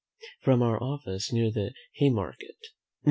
"From 0.41 0.63
our 0.63 0.81
Office 0.81 1.31
near 1.31 1.51
the 1.51 1.75
Haymarket, 1.97 2.57
Nov. 2.63 2.69